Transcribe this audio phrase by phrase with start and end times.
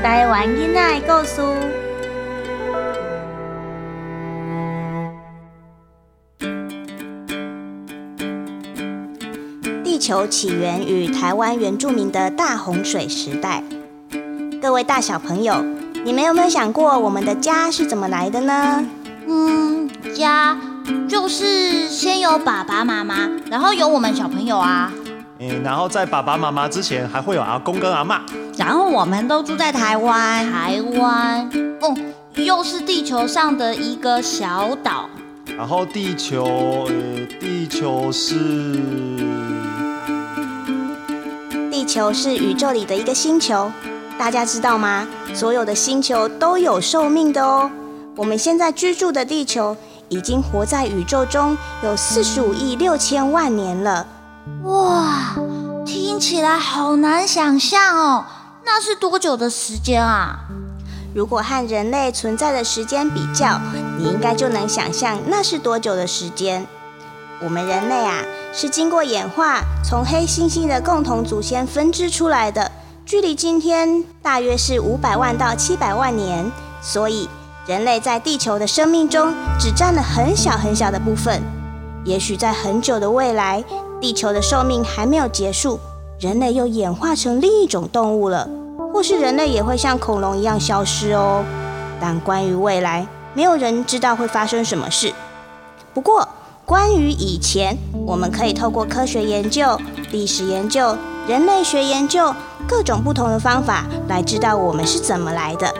[0.00, 1.42] 台湾囡仔的故事。
[9.82, 13.64] 地球起源于台湾原住民的大洪水时代。
[14.62, 15.64] 各位大小朋友，
[16.04, 18.84] 你们有没有想过我们的家是怎么来的呢？
[19.26, 20.56] 嗯，家
[21.08, 24.92] 就是先有爸爸妈妈，然后有我们小朋友啊。
[25.40, 28.22] 嗯，然后在爸爸妈妈之前，还会有阿公跟阿妈。
[28.56, 31.48] 然后我们都住在台湾，台湾，
[31.80, 31.96] 哦，
[32.34, 35.08] 又是地球上的一个小岛。
[35.56, 38.34] 然后地球，呃，地球是，
[41.70, 43.70] 地球是宇宙里的一个星球，
[44.18, 45.06] 大家知道吗？
[45.34, 47.70] 所有的星球都有寿命的哦。
[48.16, 49.76] 我们现在居住的地球，
[50.08, 54.04] 已经活在宇宙中有四十五亿六千万年了。
[54.64, 55.34] 哇，
[55.86, 58.24] 听起来好难想象哦。
[58.64, 60.40] 那是多久的时间啊？
[61.14, 63.58] 如果和人类存在的时间比较，
[63.96, 66.66] 你应该就能想象那是多久的时间。
[67.40, 68.18] 我们人类啊，
[68.52, 72.70] 是经过演化，从黑猩猩的共同祖先分支出来的，
[73.06, 76.50] 距离今天大约是五百万到七百万年。
[76.82, 77.28] 所以，
[77.66, 81.42] 人类在地球的生命中只占了很小很小的部分。
[82.04, 83.64] 也许在很久的未来，
[84.00, 85.78] 地球的寿命还没有结束。
[86.20, 88.48] 人类又演化成另一种动物了，
[88.92, 91.44] 或是人类也会像恐龙一样消失哦。
[92.00, 95.12] 但关于未来，没有人知道会发生什么事。
[95.94, 96.28] 不过，
[96.64, 100.96] 关于以前，我们可以透过科学研究、历史研究、
[101.28, 102.34] 人类学研究
[102.68, 105.72] 各种不同的方法来知道我们是怎么来的。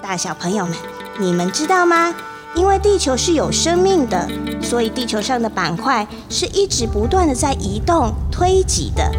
[0.00, 0.74] 大小朋友们，
[1.18, 2.14] 你们知道吗？
[2.54, 4.28] 因为地球是有生命的，
[4.60, 9.10] 所以地球上的板块是一直不断的在移动、推挤的。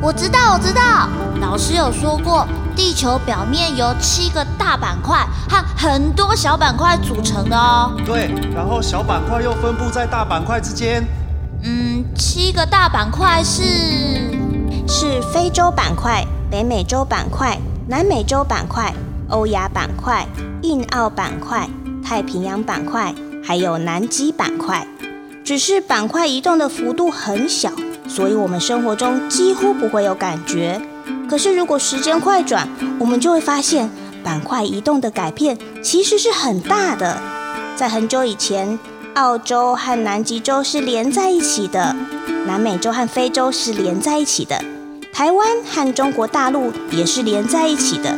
[0.00, 1.08] 我知道，我知道，
[1.40, 7.92] 老师有说过，地球表面由七个大板块和很多小板块组成的哦。
[8.06, 11.06] 对，然后小板块又分布在大板块之间。
[11.62, 13.62] 嗯，七个大板块是
[14.88, 18.92] 是非洲板块、北美洲板块、南美洲板块、
[19.28, 20.26] 欧亚板块、
[20.62, 21.68] 印澳板块、
[22.04, 24.86] 太平洋板块，还有南极板块。
[25.42, 27.72] 只是板块移动的幅度很小。
[28.06, 30.80] 所以，我们生活中几乎不会有感觉。
[31.28, 33.90] 可是，如果时间快转，我们就会发现
[34.22, 37.18] 板块移动的改变其实是很大的。
[37.74, 38.78] 在很久以前，
[39.14, 41.96] 澳洲和南极洲是连在一起的，
[42.46, 44.62] 南美洲和非洲是连在一起的，
[45.12, 48.16] 台湾和中国大陆也是连在一起的。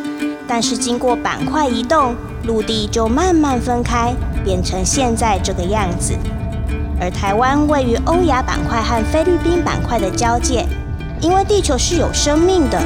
[0.48, 2.14] 但是，经过板块移动，
[2.44, 4.14] 陆地就慢慢分开，
[4.44, 6.14] 变成现在这个样子。
[7.00, 10.64] 而台湾位于欧亚板块和菲律宾板块的交界，
[11.20, 12.78] 因为地球是有生命的，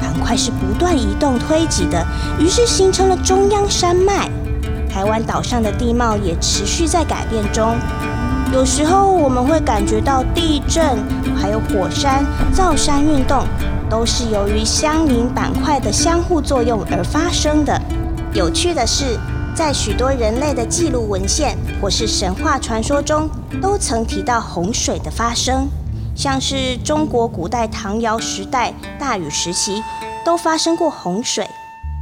[0.00, 2.06] 板块是不断移动推挤的，
[2.38, 4.28] 于是形成了中央山脉。
[4.88, 7.76] 台湾岛上的地貌也持续在改变中，
[8.52, 10.84] 有时候我们会感觉到地震，
[11.36, 13.44] 还有火山、造山运动，
[13.90, 17.80] 都是由于相邻板块的相互作用而发生的。
[18.32, 19.18] 有趣的是。
[19.54, 23.28] 在许多人类的记录文献或是神话传说中，
[23.60, 25.66] 都曾提到洪水的发生，
[26.14, 29.82] 像是中国古代唐尧时代大禹时期
[30.24, 31.44] 都发生过洪水。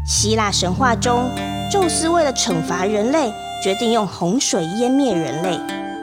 [0.07, 1.31] 希腊神话中，
[1.71, 3.33] 宙斯为了惩罚人类，
[3.65, 5.59] 决定用洪水淹灭人类。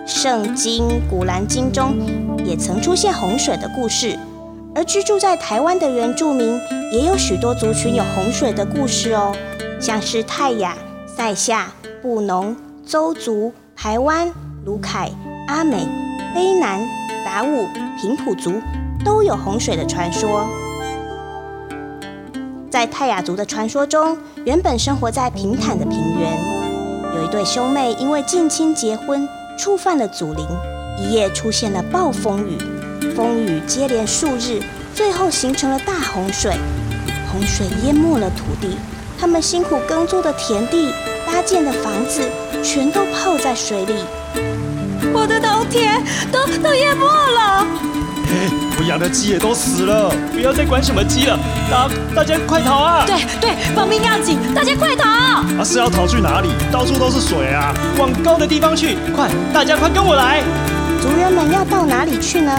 [0.08, 1.96] 圣经《古兰经》中
[2.44, 4.18] 也曾出现洪水的故事，
[4.76, 6.60] 而居住在台湾的原住民
[6.92, 9.36] 也有许多族群有洪水的故事哦，
[9.80, 10.76] 像是泰雅。
[11.16, 14.34] 塞夏、布农、邹族、排湾、
[14.66, 15.12] 卢凯、
[15.48, 15.88] 阿美、
[16.36, 16.82] 卑南、
[17.24, 17.68] 达悟、
[18.02, 18.52] 平埔族
[19.06, 20.50] 都有洪水的传说。
[22.72, 26.36] 在泰雅族的传说中，原本生活在平坦的平原，
[27.16, 30.48] 有一对兄妹因为近亲结婚，触犯了祖灵，
[30.98, 32.58] 一夜出现了暴风雨，
[33.16, 34.60] 风雨接连数日，
[34.96, 36.52] 最后形成了大洪水，
[37.32, 38.78] 洪水淹没了土地。
[39.20, 40.92] 他们辛苦耕作的田地、
[41.26, 42.28] 搭建的房子，
[42.64, 43.94] 全都泡在水里。
[45.14, 47.66] 我的农田都都淹没了。
[48.80, 50.12] 我养的鸡也都死了。
[50.34, 51.38] 不要再管什么鸡了，
[51.70, 53.06] 大大家快逃啊！
[53.06, 55.08] 对对，保命要紧，大家快逃！
[55.08, 56.50] 啊，是要逃去哪里？
[56.72, 57.74] 到处都是水啊！
[58.00, 60.42] 往高的地方去，快，大家快跟我来！
[61.00, 62.52] 族人们要到哪里去呢？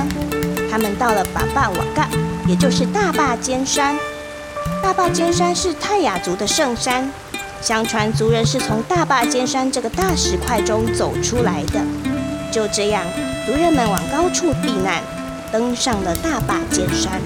[0.74, 2.08] 他们到了巴巴瓦嘎，
[2.48, 3.96] 也就是大坝尖山。
[4.82, 7.08] 大坝尖山是泰雅族的圣山，
[7.62, 11.80] 相传族人是从大坝尖山这个大石块中走出来的。
[12.50, 13.04] 就这样，
[13.46, 15.00] 族人们往高处避难，
[15.52, 17.22] 登上了大坝尖山。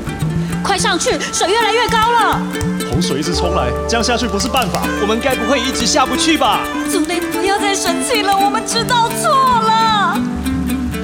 [0.63, 2.43] 快上去，水越来越高了。
[2.91, 4.83] 洪水一直冲来，这样下去不是办法。
[5.01, 6.61] 我们该不会一直下不去吧？
[6.93, 10.21] 祖灵，不要再生气了，我们知道错了。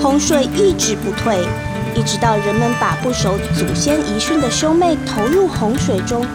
[0.03, 1.49] 洪水一直不退，
[1.97, 6.27] 一直到人们把不守祖先遗训的兄妹投入洪水中，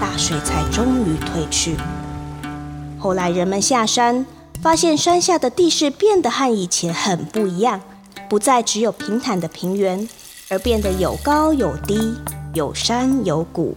[0.00, 1.76] 大水才终于退去。
[2.98, 4.24] 后来人们下山，
[4.62, 7.80] 发现山下的地势变得和以前很不一样，
[8.28, 10.08] 不再只有平坦的平原，
[10.48, 12.14] 而变得有高有低，
[12.54, 13.76] 有山有谷。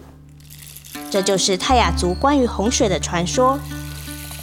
[1.10, 3.58] 这就是泰雅族关于洪水的传说。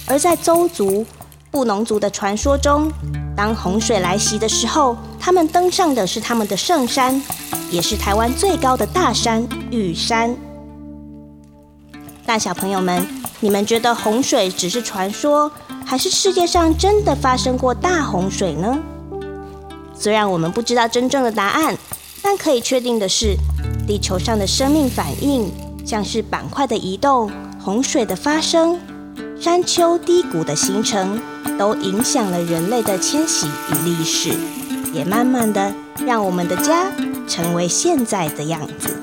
[0.05, 1.05] 而在邹族、
[1.49, 2.91] 布农族的传说中，
[3.37, 7.21] 当洪水来袭的时候，他们登上的是他们的圣山，
[7.69, 10.35] 也是台湾最高的大山玉山。
[12.25, 13.07] 大小朋友们，
[13.39, 15.51] 你们觉得洪水只是传说，
[15.85, 18.75] 还是世界上真的发生过大洪水呢？
[19.93, 21.77] 虽然我们不知道真正的答案，
[22.23, 23.35] 但可以确定的是，
[23.85, 25.51] 地球上的生命反应，
[25.85, 27.29] 像是板块的移动、
[27.63, 28.79] 洪水的发生、
[29.39, 31.21] 山丘低谷的形成，
[31.59, 34.33] 都影响了人类的迁徙与历史，
[34.93, 35.71] 也慢慢的
[36.05, 36.91] 让我们的家
[37.27, 38.96] 成为现在的样子。